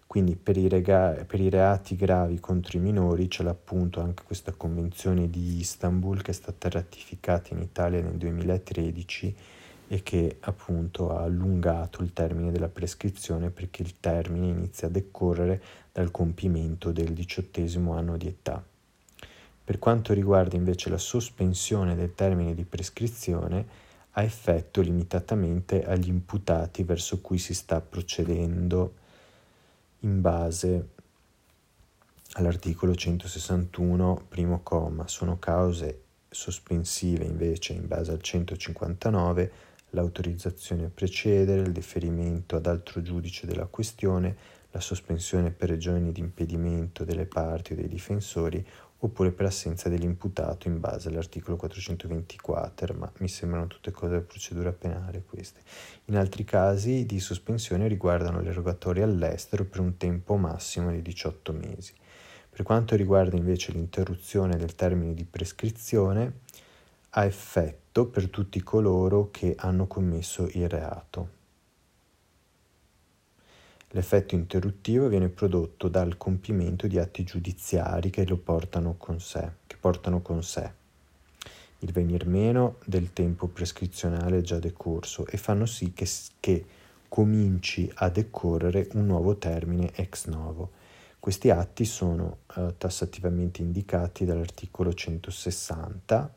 Quindi 0.06 0.36
per 0.36 0.56
i, 0.56 0.68
rega- 0.68 1.24
per 1.26 1.40
i, 1.40 1.50
reati 1.50 1.96
gravi 1.96 2.38
contro 2.38 2.78
i 2.78 2.80
minori 2.80 3.28
c'è 3.28 3.44
appunto 3.44 4.00
anche 4.00 4.22
questa 4.24 4.52
convenzione 4.52 5.28
di 5.28 5.58
Istanbul 5.58 6.22
che 6.22 6.30
è 6.30 6.34
stata 6.34 6.68
ratificata 6.68 7.52
in 7.52 7.60
Italia 7.60 8.00
nel 8.00 8.14
2013 8.14 9.36
e 9.88 10.02
che 10.02 10.38
appunto 10.40 11.16
ha 11.16 11.22
allungato 11.22 12.02
il 12.02 12.12
termine 12.12 12.50
della 12.50 12.68
prescrizione 12.68 13.50
perché 13.50 13.82
il 13.82 13.98
termine 14.00 14.46
inizia 14.46 14.88
a 14.88 14.90
decorrere 14.90 15.62
dal 15.92 16.10
compimento 16.10 16.92
del 16.92 17.12
diciottesimo 17.12 17.94
anno 17.94 18.16
di 18.16 18.28
età. 18.28 18.64
Per 19.64 19.78
quanto 19.78 20.12
riguarda 20.12 20.56
invece 20.56 20.90
la 20.90 20.98
sospensione 20.98 21.96
del 21.96 22.14
termine 22.14 22.54
di 22.54 22.64
prescrizione, 22.64 23.66
ha 24.18 24.22
effetto 24.22 24.80
limitatamente 24.80 25.84
agli 25.84 26.08
imputati 26.08 26.84
verso 26.84 27.20
cui 27.20 27.36
si 27.36 27.52
sta 27.52 27.82
procedendo 27.82 28.94
in 30.00 30.22
base 30.22 30.88
all'articolo 32.32 32.94
161, 32.94 34.24
primo 34.28 34.60
comma. 34.62 35.06
Sono 35.06 35.38
cause 35.38 36.04
sospensive 36.30 37.24
invece 37.24 37.74
in 37.74 37.86
base 37.86 38.10
al 38.10 38.22
159 38.22 39.52
l'autorizzazione 39.90 40.86
a 40.86 40.90
precedere, 40.92 41.60
il 41.60 41.72
deferimento 41.72 42.56
ad 42.56 42.66
altro 42.66 43.02
giudice 43.02 43.46
della 43.46 43.66
questione, 43.66 44.34
la 44.70 44.80
sospensione 44.80 45.50
per 45.50 45.68
ragioni 45.68 46.10
di 46.12 46.20
impedimento 46.20 47.04
delle 47.04 47.26
parti 47.26 47.72
o 47.72 47.76
dei 47.76 47.88
difensori 47.88 48.66
oppure 48.98 49.32
per 49.32 49.46
assenza 49.46 49.88
dell'imputato 49.88 50.68
in 50.68 50.80
base 50.80 51.08
all'articolo 51.08 51.56
424, 51.56 52.94
ma 52.94 53.10
mi 53.18 53.28
sembrano 53.28 53.66
tutte 53.66 53.90
cose 53.90 54.12
della 54.12 54.22
procedura 54.22 54.72
penale 54.72 55.22
queste. 55.22 55.60
In 56.06 56.16
altri 56.16 56.44
casi 56.44 57.04
di 57.04 57.20
sospensione 57.20 57.88
riguardano 57.88 58.40
l'erogatore 58.40 59.02
all'estero 59.02 59.64
per 59.64 59.80
un 59.80 59.96
tempo 59.96 60.36
massimo 60.36 60.90
di 60.90 61.02
18 61.02 61.52
mesi. 61.52 61.92
Per 62.48 62.64
quanto 62.64 62.96
riguarda 62.96 63.36
invece 63.36 63.72
l'interruzione 63.72 64.56
del 64.56 64.74
termine 64.74 65.12
di 65.12 65.24
prescrizione, 65.24 66.40
ha 67.10 67.24
effetto 67.24 68.06
per 68.06 68.28
tutti 68.30 68.62
coloro 68.62 69.30
che 69.30 69.54
hanno 69.58 69.86
commesso 69.86 70.48
il 70.52 70.68
reato. 70.68 71.28
L'effetto 73.96 74.34
interruttivo 74.34 75.08
viene 75.08 75.30
prodotto 75.30 75.88
dal 75.88 76.18
compimento 76.18 76.86
di 76.86 76.98
atti 76.98 77.24
giudiziari 77.24 78.10
che 78.10 78.26
portano 78.36 78.96
con 78.98 79.18
sé, 79.20 79.50
portano 79.80 80.20
con 80.20 80.42
sé 80.42 80.70
il 81.78 81.92
venir 81.92 82.26
meno 82.26 82.76
del 82.84 83.14
tempo 83.14 83.46
prescrizionale 83.46 84.42
già 84.42 84.58
decorso 84.58 85.24
e 85.26 85.38
fanno 85.38 85.64
sì 85.64 85.94
che, 85.94 86.06
che 86.40 86.66
cominci 87.08 87.90
a 87.94 88.10
decorrere 88.10 88.88
un 88.92 89.06
nuovo 89.06 89.38
termine 89.38 89.90
ex 89.94 90.26
novo. 90.26 90.72
Questi 91.18 91.48
atti 91.48 91.86
sono 91.86 92.40
eh, 92.54 92.74
tassativamente 92.76 93.62
indicati 93.62 94.26
dall'articolo 94.26 94.92
160 94.92 96.34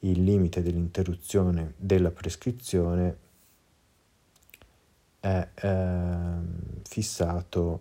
il 0.00 0.22
limite 0.22 0.62
dell'interruzione 0.62 1.74
della 1.76 2.12
prescrizione 2.12 3.24
è 5.26 5.48
eh, 5.54 6.36
fissato, 6.82 7.80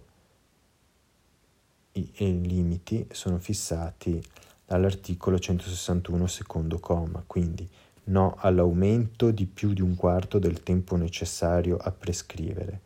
i, 1.94 2.10
i 2.16 2.42
limiti 2.42 3.08
sono 3.12 3.38
fissati 3.38 4.22
dall'articolo 4.66 5.38
161 5.38 6.26
secondo 6.26 6.80
comma, 6.80 7.24
quindi 7.26 7.70
no 8.06 8.36
all'aumento 8.40 9.30
di 9.30 9.46
più 9.46 9.74
di 9.74 9.82
un 9.82 9.96
quarto 9.96 10.40
del 10.40 10.64
tempo 10.64 10.96
necessario 10.96 11.78
a 11.78 11.92
prescrivere. 11.92 12.82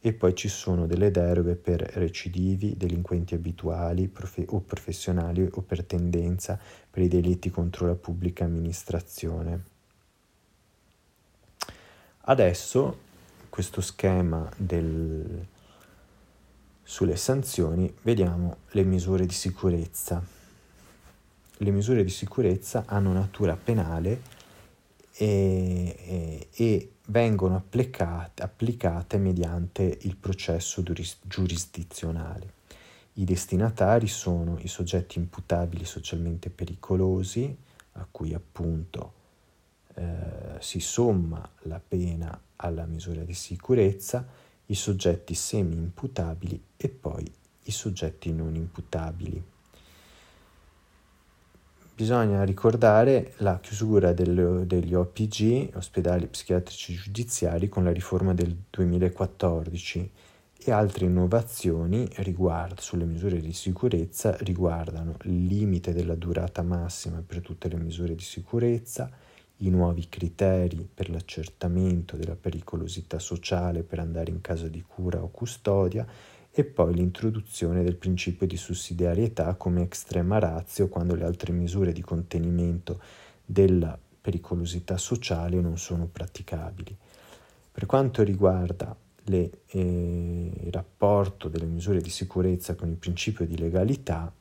E 0.00 0.12
poi 0.12 0.34
ci 0.34 0.48
sono 0.48 0.86
delle 0.86 1.10
deroghe 1.10 1.54
per 1.54 1.80
recidivi, 1.94 2.76
delinquenti 2.76 3.34
abituali 3.34 4.06
profe- 4.08 4.44
o 4.50 4.60
professionali 4.60 5.48
o 5.50 5.62
per 5.62 5.82
tendenza 5.82 6.60
per 6.90 7.02
i 7.02 7.08
delitti 7.08 7.48
contro 7.48 7.86
la 7.86 7.94
pubblica 7.94 8.44
amministrazione. 8.44 9.72
Adesso 12.26 13.12
questo 13.54 13.80
schema 13.82 14.50
del, 14.56 15.46
sulle 16.82 17.14
sanzioni 17.14 17.94
vediamo 18.02 18.56
le 18.72 18.82
misure 18.82 19.26
di 19.26 19.32
sicurezza. 19.32 20.20
Le 21.58 21.70
misure 21.70 22.02
di 22.02 22.10
sicurezza 22.10 22.82
hanno 22.88 23.12
natura 23.12 23.54
penale 23.54 24.22
e, 25.12 25.96
e, 26.04 26.48
e 26.52 26.92
vengono 27.06 27.54
applicate, 27.54 28.42
applicate 28.42 29.18
mediante 29.18 29.98
il 30.00 30.16
processo 30.16 30.82
giurisdizionale. 31.22 32.54
I 33.12 33.24
destinatari 33.24 34.08
sono 34.08 34.58
i 34.58 34.66
soggetti 34.66 35.20
imputabili 35.20 35.84
socialmente 35.84 36.50
pericolosi, 36.50 37.56
a 37.92 38.06
cui 38.10 38.34
appunto 38.34 39.22
eh, 39.94 40.04
si 40.58 40.80
somma 40.80 41.48
la 41.62 41.80
pena 41.86 42.38
alla 42.56 42.84
misura 42.86 43.22
di 43.22 43.34
sicurezza, 43.34 44.26
i 44.66 44.74
soggetti 44.74 45.34
semi-imputabili 45.34 46.62
e 46.76 46.88
poi 46.88 47.30
i 47.64 47.70
soggetti 47.70 48.32
non 48.32 48.54
imputabili. 48.54 49.42
Bisogna 51.96 52.42
ricordare 52.42 53.34
la 53.36 53.60
chiusura 53.60 54.12
del, 54.12 54.64
degli 54.66 54.94
OPG, 54.94 55.76
ospedali 55.76 56.26
psichiatrici 56.26 56.94
giudiziari, 56.94 57.68
con 57.68 57.84
la 57.84 57.92
riforma 57.92 58.34
del 58.34 58.56
2014 58.68 60.10
e 60.66 60.72
altre 60.72 61.04
innovazioni 61.04 62.08
riguard, 62.16 62.80
sulle 62.80 63.04
misure 63.04 63.38
di 63.38 63.52
sicurezza 63.52 64.36
riguardano 64.40 65.16
il 65.22 65.44
limite 65.44 65.92
della 65.92 66.16
durata 66.16 66.62
massima 66.62 67.22
per 67.24 67.40
tutte 67.42 67.68
le 67.68 67.76
misure 67.76 68.16
di 68.16 68.24
sicurezza, 68.24 69.08
i 69.58 69.70
nuovi 69.70 70.08
criteri 70.08 70.88
per 70.92 71.10
l'accertamento 71.10 72.16
della 72.16 72.36
pericolosità 72.36 73.18
sociale 73.18 73.82
per 73.82 74.00
andare 74.00 74.30
in 74.30 74.40
casa 74.40 74.68
di 74.68 74.82
cura 74.82 75.22
o 75.22 75.28
custodia 75.28 76.06
e 76.50 76.64
poi 76.64 76.94
l'introduzione 76.94 77.82
del 77.82 77.96
principio 77.96 78.46
di 78.46 78.56
sussidiarietà 78.56 79.54
come 79.54 79.88
estrema 79.90 80.38
razio 80.38 80.88
quando 80.88 81.14
le 81.14 81.24
altre 81.24 81.52
misure 81.52 81.92
di 81.92 82.00
contenimento 82.00 83.00
della 83.44 83.98
pericolosità 84.20 84.96
sociale 84.96 85.60
non 85.60 85.78
sono 85.78 86.06
praticabili. 86.06 86.96
Per 87.72 87.86
quanto 87.86 88.22
riguarda 88.22 88.96
le, 89.24 89.50
eh, 89.66 90.52
il 90.62 90.72
rapporto 90.72 91.48
delle 91.48 91.66
misure 91.66 92.00
di 92.00 92.10
sicurezza 92.10 92.74
con 92.74 92.88
il 92.88 92.96
principio 92.96 93.46
di 93.46 93.58
legalità, 93.58 94.32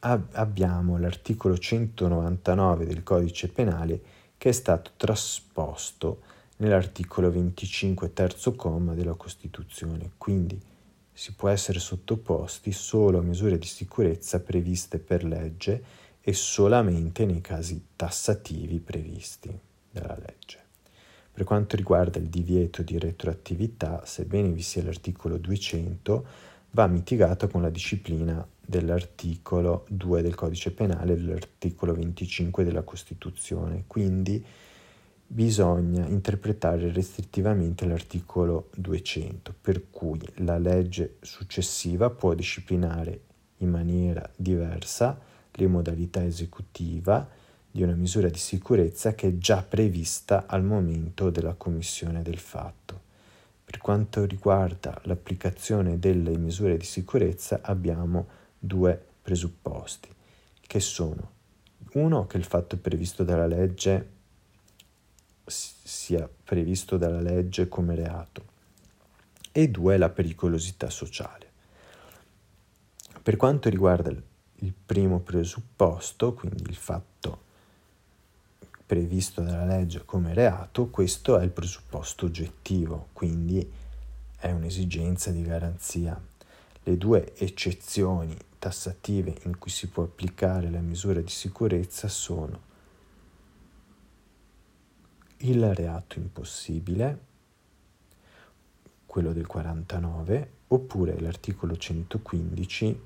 abbiamo 0.00 0.98
l'articolo 0.98 1.58
199 1.58 2.86
del 2.86 3.02
codice 3.02 3.48
penale 3.48 4.00
che 4.38 4.48
è 4.48 4.52
stato 4.52 4.92
trasposto 4.96 6.22
nell'articolo 6.56 7.30
25 7.30 8.12
terzo 8.12 8.54
comma 8.54 8.94
della 8.94 9.14
Costituzione, 9.14 10.12
quindi 10.16 10.58
si 11.12 11.34
può 11.34 11.48
essere 11.48 11.78
sottoposti 11.78 12.72
solo 12.72 13.18
a 13.18 13.22
misure 13.22 13.58
di 13.58 13.66
sicurezza 13.66 14.40
previste 14.40 14.98
per 14.98 15.24
legge 15.24 15.82
e 16.22 16.32
solamente 16.32 17.26
nei 17.26 17.40
casi 17.40 17.88
tassativi 17.96 18.78
previsti 18.78 19.50
dalla 19.90 20.16
legge. 20.18 20.58
Per 21.32 21.44
quanto 21.44 21.76
riguarda 21.76 22.18
il 22.18 22.28
divieto 22.28 22.82
di 22.82 22.98
retroattività, 22.98 24.04
sebbene 24.04 24.50
vi 24.50 24.62
sia 24.62 24.82
l'articolo 24.82 25.36
200, 25.36 26.26
va 26.72 26.86
mitigato 26.86 27.48
con 27.48 27.62
la 27.62 27.70
disciplina 27.70 28.46
dell'articolo 28.70 29.84
2 29.88 30.22
del 30.22 30.34
codice 30.34 30.70
penale 30.70 31.12
e 31.12 31.16
dell'articolo 31.16 31.92
25 31.92 32.64
della 32.64 32.82
Costituzione. 32.82 33.84
Quindi 33.86 34.42
bisogna 35.26 36.06
interpretare 36.06 36.90
restrittivamente 36.92 37.84
l'articolo 37.84 38.70
200, 38.76 39.54
per 39.60 39.90
cui 39.90 40.20
la 40.36 40.56
legge 40.56 41.16
successiva 41.20 42.10
può 42.10 42.32
disciplinare 42.32 43.20
in 43.58 43.70
maniera 43.70 44.28
diversa 44.34 45.18
le 45.52 45.66
modalità 45.66 46.24
esecutiva 46.24 47.28
di 47.72 47.82
una 47.82 47.94
misura 47.94 48.28
di 48.28 48.38
sicurezza 48.38 49.14
che 49.14 49.28
è 49.28 49.36
già 49.36 49.62
prevista 49.62 50.46
al 50.46 50.64
momento 50.64 51.30
della 51.30 51.54
commissione 51.54 52.22
del 52.22 52.38
fatto. 52.38 53.08
Per 53.64 53.78
quanto 53.78 54.24
riguarda 54.24 55.00
l'applicazione 55.04 55.98
delle 55.98 56.36
misure 56.36 56.76
di 56.76 56.84
sicurezza 56.84 57.60
abbiamo 57.62 58.38
due 58.62 59.04
presupposti, 59.22 60.08
che 60.60 60.80
sono 60.80 61.38
uno 61.94 62.26
che 62.26 62.36
il 62.36 62.44
fatto 62.44 62.76
previsto 62.76 63.24
dalla 63.24 63.46
legge 63.46 64.18
sia 65.46 66.28
previsto 66.44 66.96
dalla 66.96 67.20
legge 67.20 67.66
come 67.66 67.96
reato 67.96 68.44
e 69.50 69.68
due 69.68 69.96
la 69.96 70.10
pericolosità 70.10 70.88
sociale. 70.90 71.48
Per 73.22 73.36
quanto 73.36 73.68
riguarda 73.68 74.10
il 74.10 74.72
primo 74.86 75.18
presupposto, 75.20 76.34
quindi 76.34 76.62
il 76.68 76.76
fatto 76.76 77.48
previsto 78.86 79.40
dalla 79.40 79.64
legge 79.64 80.04
come 80.04 80.34
reato, 80.34 80.88
questo 80.88 81.38
è 81.38 81.42
il 81.42 81.50
presupposto 81.50 82.26
oggettivo, 82.26 83.08
quindi 83.12 83.68
è 84.36 84.50
un'esigenza 84.52 85.30
di 85.30 85.42
garanzia. 85.42 86.20
Le 86.82 86.96
due 86.96 87.34
eccezioni 87.36 88.36
tassative 88.60 89.34
in 89.46 89.58
cui 89.58 89.70
si 89.70 89.88
può 89.88 90.04
applicare 90.04 90.70
la 90.70 90.80
misura 90.80 91.20
di 91.20 91.30
sicurezza 91.30 92.06
sono 92.06 92.68
il 95.38 95.74
reato 95.74 96.18
impossibile, 96.18 97.18
quello 99.06 99.32
del 99.32 99.46
49, 99.46 100.50
oppure 100.68 101.18
l'articolo 101.18 101.76
115 101.76 103.00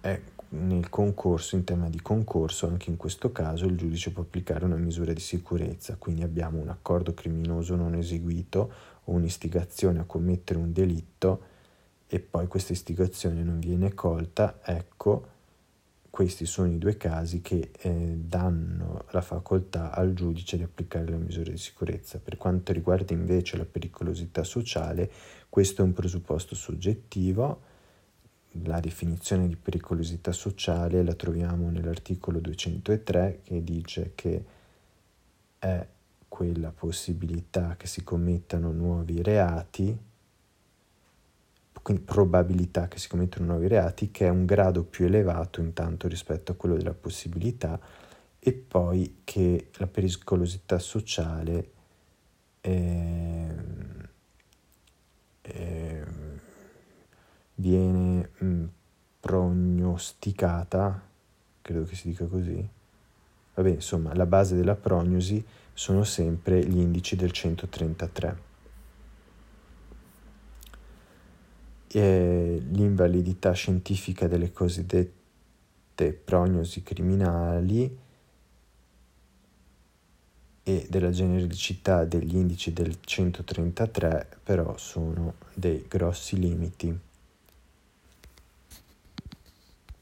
è 0.00 0.20
nel 0.52 0.88
concorso, 0.88 1.56
in 1.56 1.64
tema 1.64 1.90
di 1.90 2.00
concorso, 2.00 2.66
anche 2.66 2.88
in 2.88 2.96
questo 2.96 3.30
caso 3.30 3.66
il 3.66 3.76
giudice 3.76 4.10
può 4.10 4.22
applicare 4.22 4.64
una 4.64 4.76
misura 4.76 5.12
di 5.12 5.20
sicurezza, 5.20 5.96
quindi 5.96 6.22
abbiamo 6.22 6.58
un 6.58 6.70
accordo 6.70 7.12
criminoso 7.12 7.76
non 7.76 7.94
eseguito 7.94 8.72
o 9.04 9.12
un'istigazione 9.12 10.00
a 10.00 10.04
commettere 10.04 10.58
un 10.58 10.72
delitto 10.72 11.49
e 12.12 12.18
poi 12.18 12.48
questa 12.48 12.72
istigazione 12.72 13.42
non 13.42 13.60
viene 13.60 13.94
colta, 13.94 14.58
ecco, 14.64 15.28
questi 16.10 16.44
sono 16.44 16.72
i 16.72 16.78
due 16.78 16.96
casi 16.96 17.40
che 17.40 17.70
eh, 17.78 18.16
danno 18.18 19.04
la 19.10 19.20
facoltà 19.20 19.92
al 19.92 20.12
giudice 20.12 20.56
di 20.56 20.64
applicare 20.64 21.04
le 21.04 21.16
misure 21.16 21.52
di 21.52 21.58
sicurezza. 21.58 22.18
Per 22.18 22.36
quanto 22.36 22.72
riguarda 22.72 23.14
invece 23.14 23.56
la 23.56 23.64
pericolosità 23.64 24.42
sociale, 24.42 25.08
questo 25.48 25.82
è 25.82 25.84
un 25.84 25.92
presupposto 25.92 26.56
soggettivo 26.56 27.68
la 28.64 28.80
definizione 28.80 29.46
di 29.46 29.54
pericolosità 29.54 30.32
sociale 30.32 31.04
la 31.04 31.14
troviamo 31.14 31.70
nell'articolo 31.70 32.40
203 32.40 33.42
che 33.44 33.62
dice 33.62 34.12
che 34.16 34.44
è 35.58 35.86
quella 36.26 36.72
possibilità 36.72 37.76
che 37.76 37.86
si 37.86 38.02
commettano 38.02 38.72
nuovi 38.72 39.22
reati, 39.22 39.96
quindi 41.90 42.00
probabilità 42.02 42.86
che 42.86 42.98
si 42.98 43.08
commettano 43.08 43.46
nuovi 43.46 43.66
reati, 43.66 44.10
che 44.10 44.26
è 44.26 44.28
un 44.28 44.44
grado 44.44 44.84
più 44.84 45.06
elevato 45.06 45.60
intanto 45.60 46.06
rispetto 46.06 46.52
a 46.52 46.54
quello 46.54 46.76
della 46.76 46.94
possibilità 46.94 47.80
e 48.38 48.52
poi 48.52 49.22
che 49.24 49.70
la 49.74 49.86
pericolosità 49.88 50.78
sociale 50.78 51.70
è, 52.60 53.46
è 55.42 56.04
viene 57.56 58.30
prognosticata, 59.20 61.02
credo 61.60 61.84
che 61.84 61.94
si 61.94 62.08
dica 62.08 62.24
così. 62.26 62.68
Vabbè, 63.54 63.68
insomma, 63.68 64.14
la 64.14 64.26
base 64.26 64.54
della 64.54 64.76
prognosi 64.76 65.44
sono 65.74 66.04
sempre 66.04 66.64
gli 66.64 66.78
indici 66.78 67.16
del 67.16 67.32
133. 67.32 68.49
L'invalidità 71.92 73.52
scientifica 73.52 74.28
delle 74.28 74.52
cosiddette 74.52 76.12
prognosi 76.12 76.84
criminali 76.84 77.98
e 80.62 80.86
della 80.88 81.10
genericità 81.10 82.04
degli 82.04 82.36
indici 82.36 82.72
del 82.72 82.98
133 83.00 84.38
però 84.44 84.76
sono 84.76 85.34
dei 85.52 85.84
grossi 85.88 86.38
limiti. 86.38 86.96